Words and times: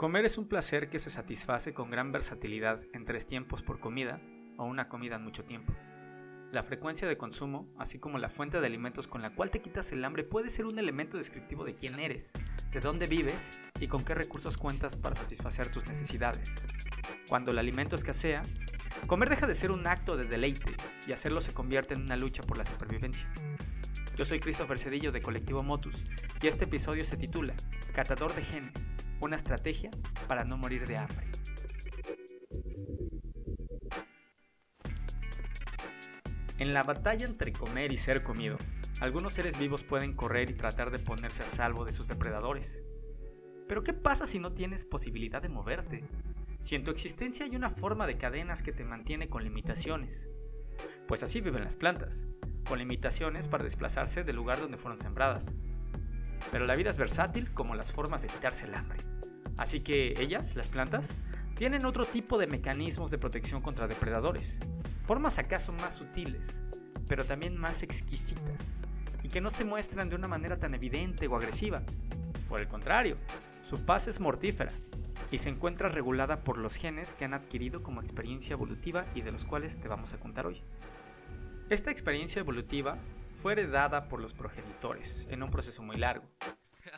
Comer 0.00 0.24
es 0.24 0.38
un 0.38 0.48
placer 0.48 0.88
que 0.88 0.98
se 0.98 1.10
satisface 1.10 1.74
con 1.74 1.90
gran 1.90 2.10
versatilidad 2.10 2.80
en 2.94 3.04
tres 3.04 3.26
tiempos 3.26 3.60
por 3.60 3.80
comida 3.80 4.18
o 4.56 4.64
una 4.64 4.88
comida 4.88 5.16
en 5.16 5.24
mucho 5.24 5.44
tiempo. 5.44 5.74
La 6.52 6.62
frecuencia 6.62 7.06
de 7.06 7.18
consumo, 7.18 7.68
así 7.78 7.98
como 7.98 8.16
la 8.16 8.30
fuente 8.30 8.58
de 8.58 8.66
alimentos 8.66 9.06
con 9.06 9.20
la 9.20 9.34
cual 9.34 9.50
te 9.50 9.60
quitas 9.60 9.92
el 9.92 10.02
hambre, 10.02 10.24
puede 10.24 10.48
ser 10.48 10.64
un 10.64 10.78
elemento 10.78 11.18
descriptivo 11.18 11.66
de 11.66 11.74
quién 11.74 12.00
eres, 12.00 12.32
de 12.72 12.80
dónde 12.80 13.04
vives 13.04 13.60
y 13.78 13.88
con 13.88 14.02
qué 14.02 14.14
recursos 14.14 14.56
cuentas 14.56 14.96
para 14.96 15.16
satisfacer 15.16 15.70
tus 15.70 15.86
necesidades. 15.86 16.64
Cuando 17.28 17.50
el 17.50 17.58
alimento 17.58 17.94
escasea, 17.94 18.42
comer 19.06 19.28
deja 19.28 19.46
de 19.46 19.54
ser 19.54 19.70
un 19.70 19.86
acto 19.86 20.16
de 20.16 20.24
deleite 20.24 20.76
y 21.06 21.12
hacerlo 21.12 21.42
se 21.42 21.52
convierte 21.52 21.92
en 21.92 22.04
una 22.04 22.16
lucha 22.16 22.42
por 22.42 22.56
la 22.56 22.64
supervivencia. 22.64 23.30
Yo 24.16 24.24
soy 24.24 24.40
Christopher 24.40 24.78
Cedillo 24.78 25.12
de 25.12 25.20
Colectivo 25.20 25.62
Motus 25.62 26.06
y 26.40 26.46
este 26.46 26.64
episodio 26.64 27.04
se 27.04 27.18
titula 27.18 27.52
Catador 27.94 28.34
de 28.34 28.42
genes, 28.42 28.96
una 29.20 29.36
estrategia 29.36 29.90
para 30.28 30.44
no 30.44 30.56
morir 30.56 30.86
de 30.86 30.96
hambre. 30.96 31.30
En 36.58 36.72
la 36.72 36.82
batalla 36.82 37.26
entre 37.26 37.52
comer 37.52 37.90
y 37.90 37.96
ser 37.96 38.22
comido, 38.22 38.58
algunos 39.00 39.32
seres 39.32 39.58
vivos 39.58 39.82
pueden 39.82 40.14
correr 40.14 40.50
y 40.50 40.54
tratar 40.54 40.90
de 40.90 40.98
ponerse 40.98 41.42
a 41.42 41.46
salvo 41.46 41.86
de 41.86 41.92
sus 41.92 42.06
depredadores. 42.06 42.84
Pero 43.66 43.82
¿qué 43.82 43.94
pasa 43.94 44.26
si 44.26 44.38
no 44.38 44.52
tienes 44.52 44.84
posibilidad 44.84 45.40
de 45.40 45.48
moverte? 45.48 46.04
Si 46.60 46.74
en 46.74 46.84
tu 46.84 46.90
existencia 46.90 47.46
hay 47.46 47.56
una 47.56 47.70
forma 47.70 48.06
de 48.06 48.18
cadenas 48.18 48.62
que 48.62 48.72
te 48.72 48.84
mantiene 48.84 49.30
con 49.30 49.42
limitaciones. 49.42 50.28
Pues 51.08 51.22
así 51.22 51.40
viven 51.40 51.64
las 51.64 51.76
plantas, 51.76 52.26
con 52.68 52.78
limitaciones 52.78 53.48
para 53.48 53.64
desplazarse 53.64 54.22
del 54.22 54.36
lugar 54.36 54.60
donde 54.60 54.76
fueron 54.76 54.98
sembradas. 54.98 55.54
Pero 56.50 56.66
la 56.66 56.74
vida 56.74 56.90
es 56.90 56.98
versátil 56.98 57.52
como 57.52 57.74
las 57.74 57.92
formas 57.92 58.22
de 58.22 58.28
quitarse 58.28 58.66
el 58.66 58.74
hambre. 58.74 59.04
Así 59.58 59.80
que 59.80 60.14
ellas, 60.20 60.56
las 60.56 60.68
plantas, 60.68 61.16
tienen 61.54 61.84
otro 61.84 62.06
tipo 62.06 62.38
de 62.38 62.46
mecanismos 62.46 63.10
de 63.10 63.18
protección 63.18 63.60
contra 63.60 63.86
depredadores, 63.86 64.60
formas 65.04 65.38
acaso 65.38 65.72
más 65.72 65.96
sutiles, 65.96 66.62
pero 67.06 67.24
también 67.24 67.56
más 67.56 67.82
exquisitas, 67.82 68.76
y 69.22 69.28
que 69.28 69.40
no 69.40 69.50
se 69.50 69.64
muestran 69.64 70.08
de 70.08 70.16
una 70.16 70.28
manera 70.28 70.58
tan 70.58 70.74
evidente 70.74 71.26
o 71.26 71.36
agresiva. 71.36 71.82
Por 72.48 72.60
el 72.60 72.68
contrario, 72.68 73.16
su 73.62 73.84
paz 73.84 74.08
es 74.08 74.20
mortífera 74.20 74.72
y 75.30 75.38
se 75.38 75.50
encuentra 75.50 75.88
regulada 75.88 76.42
por 76.42 76.56
los 76.56 76.76
genes 76.76 77.14
que 77.14 77.24
han 77.24 77.34
adquirido 77.34 77.82
como 77.82 78.00
experiencia 78.00 78.54
evolutiva 78.54 79.04
y 79.14 79.22
de 79.22 79.32
los 79.32 79.44
cuales 79.44 79.78
te 79.78 79.88
vamos 79.88 80.14
a 80.14 80.18
contar 80.18 80.46
hoy. 80.46 80.62
Esta 81.68 81.90
experiencia 81.90 82.40
evolutiva 82.40 82.98
fue 83.40 83.54
heredada 83.54 84.06
por 84.06 84.20
los 84.20 84.34
progenitores 84.34 85.26
en 85.30 85.42
un 85.42 85.50
proceso 85.50 85.82
muy 85.82 85.96
largo. 85.96 86.28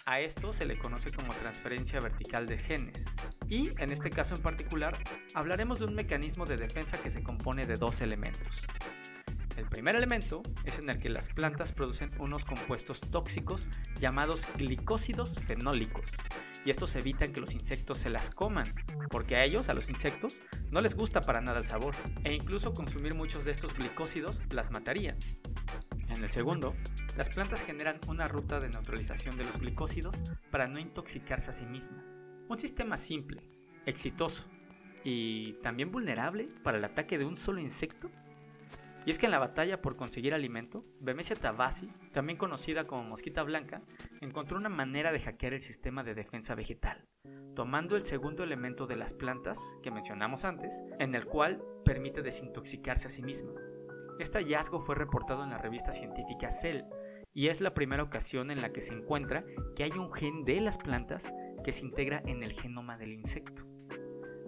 A 0.04 0.18
esto 0.18 0.52
se 0.52 0.66
le 0.66 0.76
conoce 0.76 1.12
como 1.12 1.32
transferencia 1.34 2.00
vertical 2.00 2.46
de 2.46 2.58
genes. 2.58 3.14
Y 3.48 3.70
en 3.80 3.92
este 3.92 4.10
caso 4.10 4.34
en 4.34 4.42
particular 4.42 4.98
hablaremos 5.34 5.78
de 5.78 5.84
un 5.84 5.94
mecanismo 5.94 6.44
de 6.44 6.56
defensa 6.56 7.00
que 7.00 7.10
se 7.10 7.22
compone 7.22 7.64
de 7.66 7.76
dos 7.76 8.00
elementos. 8.00 8.66
El 9.56 9.68
primer 9.68 9.94
elemento 9.94 10.42
es 10.64 10.78
en 10.78 10.90
el 10.90 10.98
que 10.98 11.10
las 11.10 11.28
plantas 11.28 11.72
producen 11.72 12.10
unos 12.18 12.44
compuestos 12.44 13.00
tóxicos 13.00 13.70
llamados 14.00 14.44
glicósidos 14.56 15.38
fenólicos, 15.46 16.12
y 16.64 16.70
estos 16.70 16.96
evitan 16.96 17.32
que 17.32 17.40
los 17.40 17.52
insectos 17.52 17.98
se 17.98 18.10
las 18.10 18.30
coman, 18.30 18.74
porque 19.10 19.36
a 19.36 19.44
ellos, 19.44 19.68
a 19.68 19.74
los 19.74 19.90
insectos, 19.90 20.42
no 20.70 20.80
les 20.80 20.96
gusta 20.96 21.20
para 21.20 21.42
nada 21.42 21.58
el 21.58 21.66
sabor, 21.66 21.94
e 22.24 22.32
incluso 22.32 22.72
consumir 22.72 23.14
muchos 23.14 23.44
de 23.44 23.52
estos 23.52 23.74
glicósidos 23.74 24.40
las 24.50 24.70
mataría. 24.70 25.14
En 26.14 26.22
el 26.22 26.30
segundo, 26.30 26.74
las 27.16 27.30
plantas 27.30 27.64
generan 27.64 27.98
una 28.06 28.28
ruta 28.28 28.60
de 28.60 28.68
neutralización 28.68 29.36
de 29.38 29.44
los 29.44 29.58
glicósidos 29.58 30.22
para 30.50 30.68
no 30.68 30.78
intoxicarse 30.78 31.50
a 31.50 31.54
sí 31.54 31.64
misma. 31.64 32.04
Un 32.48 32.58
sistema 32.58 32.98
simple, 32.98 33.42
exitoso 33.86 34.46
y 35.04 35.54
también 35.62 35.90
vulnerable 35.90 36.48
para 36.62 36.76
el 36.76 36.84
ataque 36.84 37.16
de 37.16 37.24
un 37.24 37.34
solo 37.34 37.60
insecto. 37.60 38.10
Y 39.06 39.10
es 39.10 39.18
que 39.18 39.26
en 39.26 39.32
la 39.32 39.38
batalla 39.38 39.80
por 39.80 39.96
conseguir 39.96 40.34
alimento, 40.34 40.84
Bemesia 41.00 41.34
tabasi, 41.34 41.90
también 42.12 42.38
conocida 42.38 42.86
como 42.86 43.04
mosquita 43.04 43.42
blanca, 43.42 43.82
encontró 44.20 44.58
una 44.58 44.68
manera 44.68 45.12
de 45.12 45.20
hackear 45.20 45.54
el 45.54 45.62
sistema 45.62 46.04
de 46.04 46.14
defensa 46.14 46.54
vegetal, 46.54 47.08
tomando 47.56 47.96
el 47.96 48.04
segundo 48.04 48.44
elemento 48.44 48.86
de 48.86 48.96
las 48.96 49.14
plantas 49.14 49.58
que 49.82 49.90
mencionamos 49.90 50.44
antes, 50.44 50.84
en 51.00 51.14
el 51.14 51.24
cual 51.24 51.64
permite 51.84 52.22
desintoxicarse 52.22 53.08
a 53.08 53.10
sí 53.10 53.22
misma. 53.22 53.52
Este 54.18 54.38
hallazgo 54.38 54.78
fue 54.78 54.94
reportado 54.94 55.42
en 55.42 55.50
la 55.50 55.58
revista 55.58 55.92
científica 55.92 56.50
Cell 56.50 56.82
y 57.34 57.48
es 57.48 57.60
la 57.60 57.74
primera 57.74 58.02
ocasión 58.02 58.50
en 58.50 58.60
la 58.60 58.72
que 58.72 58.80
se 58.80 58.94
encuentra 58.94 59.44
que 59.74 59.84
hay 59.84 59.92
un 59.92 60.12
gen 60.12 60.44
de 60.44 60.60
las 60.60 60.78
plantas 60.78 61.32
que 61.64 61.72
se 61.72 61.84
integra 61.84 62.22
en 62.26 62.42
el 62.42 62.52
genoma 62.52 62.98
del 62.98 63.12
insecto. 63.12 63.64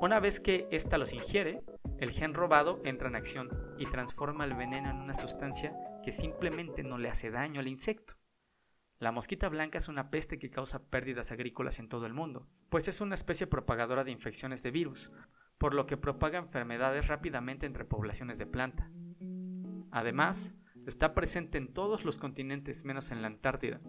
Una 0.00 0.20
vez 0.20 0.40
que 0.40 0.68
ésta 0.70 0.98
los 0.98 1.12
ingiere, 1.12 1.62
el 1.98 2.10
gen 2.10 2.34
robado 2.34 2.80
entra 2.84 3.08
en 3.08 3.16
acción 3.16 3.48
y 3.78 3.86
transforma 3.86 4.44
el 4.44 4.54
veneno 4.54 4.90
en 4.90 4.96
una 4.96 5.14
sustancia 5.14 5.74
que 6.04 6.12
simplemente 6.12 6.82
no 6.82 6.98
le 6.98 7.08
hace 7.08 7.30
daño 7.30 7.60
al 7.60 7.68
insecto. 7.68 8.14
La 8.98 9.12
mosquita 9.12 9.50
blanca 9.50 9.76
es 9.76 9.88
una 9.88 10.10
peste 10.10 10.38
que 10.38 10.48
causa 10.48 10.88
pérdidas 10.88 11.30
agrícolas 11.30 11.78
en 11.78 11.88
todo 11.90 12.06
el 12.06 12.14
mundo, 12.14 12.48
pues 12.70 12.88
es 12.88 13.02
una 13.02 13.14
especie 13.14 13.46
propagadora 13.46 14.04
de 14.04 14.10
infecciones 14.10 14.62
de 14.62 14.70
virus, 14.70 15.10
por 15.58 15.74
lo 15.74 15.84
que 15.84 15.98
propaga 15.98 16.38
enfermedades 16.38 17.06
rápidamente 17.06 17.66
entre 17.66 17.84
poblaciones 17.84 18.38
de 18.38 18.46
planta. 18.46 18.90
Además, 19.90 20.54
está 20.86 21.12
presente 21.12 21.58
en 21.58 21.74
todos 21.74 22.06
los 22.06 22.16
continentes 22.16 22.86
menos 22.86 23.10
en 23.10 23.20
la 23.20 23.26
Antártida. 23.26 23.82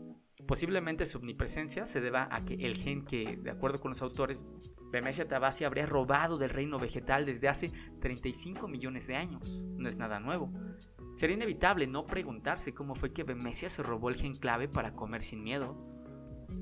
Posiblemente 0.46 1.06
su 1.06 1.20
omnipresencia 1.20 1.86
se 1.86 2.02
deba 2.02 2.28
a 2.30 2.44
que 2.44 2.56
el 2.56 2.76
gen 2.76 3.06
que, 3.06 3.38
de 3.38 3.52
acuerdo 3.52 3.80
con 3.80 3.92
los 3.92 4.02
autores, 4.02 4.46
Bemesia 4.92 5.28
tabasi 5.28 5.64
habría 5.64 5.86
robado 5.86 6.38
del 6.38 6.50
reino 6.50 6.80
vegetal 6.80 7.26
desde 7.26 7.48
hace 7.48 7.72
35 8.02 8.68
millones 8.68 9.08
de 9.08 9.16
años. 9.16 9.68
No 9.78 9.88
es 9.88 9.98
nada 9.98 10.20
nuevo. 10.20 10.52
Sería 11.18 11.36
inevitable 11.36 11.88
no 11.88 12.06
preguntarse 12.06 12.76
cómo 12.76 12.94
fue 12.94 13.12
que 13.12 13.24
Bemesia 13.24 13.70
se 13.70 13.82
robó 13.82 14.10
el 14.10 14.18
gen 14.18 14.36
clave 14.36 14.68
para 14.68 14.94
comer 14.94 15.24
sin 15.24 15.44
miedo. 15.44 15.76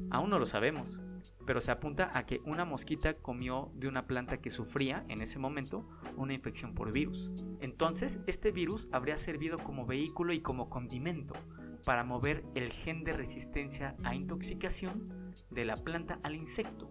Aún 0.09 0.29
no 0.29 0.39
lo 0.39 0.45
sabemos, 0.45 1.01
pero 1.45 1.59
se 1.59 1.71
apunta 1.71 2.17
a 2.17 2.25
que 2.25 2.39
una 2.45 2.63
mosquita 2.63 3.15
comió 3.15 3.69
de 3.73 3.89
una 3.89 4.07
planta 4.07 4.37
que 4.37 4.49
sufría 4.49 5.03
en 5.09 5.19
ese 5.19 5.39
momento 5.39 5.85
una 6.15 6.33
infección 6.33 6.73
por 6.73 6.93
virus. 6.93 7.33
Entonces, 7.59 8.21
este 8.27 8.51
virus 8.51 8.87
habría 8.93 9.17
servido 9.17 9.57
como 9.57 9.85
vehículo 9.85 10.31
y 10.31 10.39
como 10.39 10.69
condimento 10.69 11.33
para 11.83 12.05
mover 12.05 12.45
el 12.55 12.71
gen 12.71 13.03
de 13.03 13.11
resistencia 13.11 13.97
a 14.05 14.15
intoxicación 14.15 15.33
de 15.49 15.65
la 15.65 15.83
planta 15.83 16.21
al 16.23 16.33
insecto, 16.33 16.89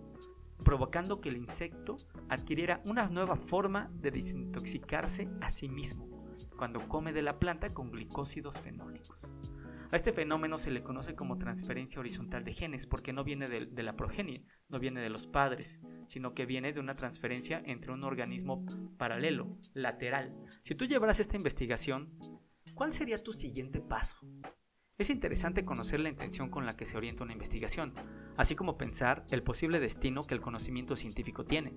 provocando 0.62 1.22
que 1.22 1.30
el 1.30 1.38
insecto 1.38 1.96
adquiriera 2.28 2.82
una 2.84 3.08
nueva 3.08 3.36
forma 3.36 3.90
de 3.94 4.10
desintoxicarse 4.10 5.30
a 5.40 5.48
sí 5.48 5.70
mismo 5.70 6.13
cuando 6.56 6.88
come 6.88 7.12
de 7.12 7.22
la 7.22 7.38
planta 7.38 7.72
con 7.72 7.90
glicósidos 7.90 8.60
fenólicos. 8.60 9.32
A 9.94 9.96
este 9.96 10.12
fenómeno 10.12 10.58
se 10.58 10.72
le 10.72 10.82
conoce 10.82 11.14
como 11.14 11.38
transferencia 11.38 12.00
horizontal 12.00 12.44
de 12.44 12.52
genes 12.52 12.84
porque 12.84 13.12
no 13.12 13.22
viene 13.22 13.48
de, 13.48 13.82
la 13.84 13.94
progenie, 13.94 14.44
no 14.68 14.80
viene 14.80 15.00
de 15.00 15.08
los 15.08 15.28
padres, 15.28 15.78
sino 16.06 16.34
que 16.34 16.46
viene 16.46 16.72
de 16.72 16.80
una 16.80 16.96
transferencia 16.96 17.62
entre 17.64 17.92
un 17.92 18.02
organismo 18.02 18.66
paralelo, 18.98 19.56
lateral. 19.72 20.34
Si 20.62 20.74
tú 20.74 20.86
llevaras 20.86 21.20
esta 21.20 21.36
investigación, 21.36 22.18
¿cuál 22.74 22.92
sería 22.92 23.22
tu 23.22 23.32
siguiente 23.32 23.80
paso? 23.80 24.18
Es 24.98 25.10
interesante 25.10 25.64
conocer 25.64 26.00
la 26.00 26.08
intención 26.08 26.50
con 26.50 26.66
la 26.66 26.76
que 26.76 26.86
se 26.86 26.96
orienta 26.96 27.22
una 27.22 27.32
investigación, 27.32 27.94
así 28.36 28.56
como 28.56 28.76
pensar 28.76 29.24
el 29.30 29.44
posible 29.44 29.78
destino 29.78 30.24
que 30.24 30.34
el 30.34 30.40
conocimiento 30.40 30.96
científico 30.96 31.44
tiene. 31.44 31.72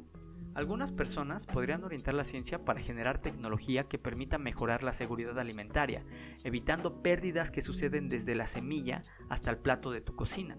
Algunas 0.58 0.92
personas 0.92 1.46
podrían 1.46 1.84
orientar 1.84 2.16
la 2.16 2.24
ciencia 2.24 2.66
para 2.66 2.82
generar 2.82 3.22
tecnología 3.22 3.84
que 3.84 4.00
permita 4.00 4.40
mejorar 4.40 4.82
la 4.82 4.92
seguridad 4.92 5.38
alimentaria, 5.38 6.04
evitando 6.44 7.04
pérdidas 7.04 7.52
que 7.52 7.62
suceden 7.62 8.10
desde 8.10 8.34
la 8.34 8.48
semilla 8.48 9.04
hasta 9.30 9.52
el 9.52 9.60
plato 9.60 9.92
de 9.92 10.02
tu 10.02 10.16
cocina. 10.16 10.58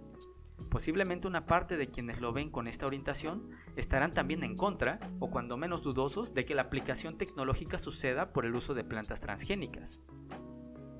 Posiblemente 0.70 1.26
una 1.26 1.46
parte 1.46 1.76
de 1.76 1.88
quienes 1.88 2.20
lo 2.20 2.32
ven 2.32 2.48
con 2.48 2.68
esta 2.68 2.86
orientación 2.86 3.50
estarán 3.74 4.14
también 4.14 4.44
en 4.44 4.54
contra, 4.54 5.00
o 5.18 5.30
cuando 5.30 5.56
menos 5.56 5.82
dudosos, 5.82 6.32
de 6.32 6.44
que 6.44 6.54
la 6.54 6.62
aplicación 6.62 7.18
tecnológica 7.18 7.80
suceda 7.80 8.32
por 8.32 8.46
el 8.46 8.54
uso 8.54 8.74
de 8.74 8.84
plantas 8.84 9.20
transgénicas. 9.20 10.00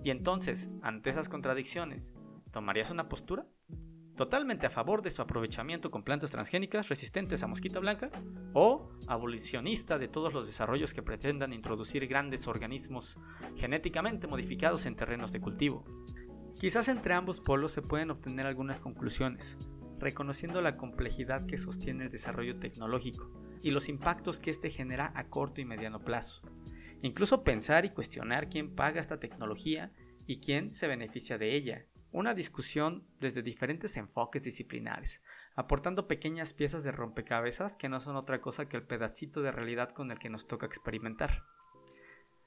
Y 0.03 0.11
entonces, 0.11 0.73
ante 0.83 1.11
esas 1.11 1.29
contradicciones, 1.29 2.17
¿tomarías 2.51 2.91
una 2.91 3.09
postura? 3.09 3.47
¿Totalmente 4.19 4.67
a 4.67 4.71
favor 4.71 5.01
de 5.01 5.13
su 5.13 5.23
aprovechamiento 5.23 5.93
con 5.93 6.03
plantas 6.03 6.33
transgénicas 6.33 6.89
resistentes 6.89 7.45
a 7.45 7.47
mosquita 7.47 7.79
blanca? 7.79 8.11
¿O 8.53 8.91
abolicionista 9.07 9.97
de 9.97 10.09
todos 10.09 10.35
los 10.35 10.49
desarrollos 10.49 10.93
que 10.93 11.05
pretendan 11.05 11.53
introducir 11.53 12.05
grandes 12.09 12.49
organismos 12.49 13.17
genéticamente 13.55 14.27
modificados 14.27 14.87
en 14.87 14.97
terrenos 14.97 15.31
de 15.31 15.41
cultivo? 15.41 15.85
Quizás 16.59 16.89
entre 16.89 17.15
ambos 17.15 17.41
polos 17.41 17.71
se 17.71 17.81
pueden 17.81 18.11
obtener 18.11 18.45
algunas 18.45 18.81
conclusiones, 18.81 19.57
reconociendo 20.01 20.61
la 20.63 20.77
complejidad 20.77 21.47
que 21.47 21.57
sostiene 21.57 22.07
el 22.07 22.11
desarrollo 22.11 22.59
tecnológico 22.59 23.31
y 23.63 23.71
los 23.71 23.89
impactos 23.89 24.41
que 24.41 24.51
éste 24.51 24.71
genera 24.71 25.13
a 25.15 25.29
corto 25.29 25.61
y 25.61 25.65
mediano 25.65 26.01
plazo. 26.01 26.43
Incluso 27.03 27.45
pensar 27.45 27.85
y 27.85 27.91
cuestionar 27.91 28.49
quién 28.49 28.75
paga 28.75 29.01
esta 29.01 29.21
tecnología 29.21 29.93
y 30.27 30.41
quién 30.41 30.73
se 30.73 30.89
beneficia 30.89 31.39
de 31.39 31.55
ella. 31.55 31.87
Una 32.11 32.33
discusión 32.33 33.07
desde 33.21 33.43
diferentes 33.43 33.97
enfoques 33.99 34.43
disciplinares, 34.43 35.23
aportando 35.55 36.09
pequeñas 36.09 36.55
piezas 36.55 36.83
de 36.83 36.91
rompecabezas 36.91 37.77
que 37.77 37.91
no 37.91 38.01
son 38.01 38.17
otra 38.17 38.41
cosa 38.41 38.67
que 38.67 38.79
el 38.79 38.83
pedacito 38.83 39.43
de 39.43 39.53
realidad 39.53 39.91
con 39.91 40.11
el 40.11 40.19
que 40.19 40.31
nos 40.31 40.47
toca 40.47 40.65
experimentar. 40.65 41.45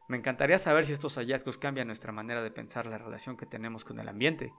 Me 0.07 0.17
encantaría 0.17 0.57
saber 0.57 0.85
si 0.85 0.93
estos 0.93 1.15
hallazgos 1.15 1.59
cambian 1.59 1.87
nuestra 1.87 2.11
manera 2.11 2.41
de 2.41 2.49
pensar 2.49 2.87
la 2.87 2.97
relación 2.97 3.37
que 3.37 3.45
tenemos 3.45 3.85
con 3.85 3.99
el 3.99 4.09
ambiente 4.09 4.51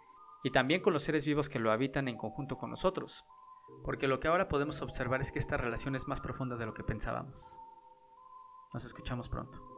y 0.45 0.53
también 0.53 0.81
con 0.81 0.93
los 0.93 1.03
seres 1.03 1.27
vivos 1.27 1.49
que 1.49 1.59
lo 1.59 1.73
habitan 1.73 2.07
en 2.07 2.17
conjunto 2.17 2.57
con 2.57 2.71
nosotros, 2.71 3.25
porque 3.85 4.07
lo 4.07 4.21
que 4.21 4.29
ahora 4.29 4.49
podemos 4.49 4.83
observar 4.83 5.21
es 5.21 5.33
que 5.33 5.41
esta 5.41 5.57
relación 5.57 5.97
es 5.97 6.07
más 6.07 6.21
profunda 6.21 6.57
de 6.57 6.67
lo 6.67 6.75
que 6.75 6.85
pensábamos. 6.85 7.59
Nos 8.73 8.85
escuchamos 8.85 9.29
pronto. 9.29 9.72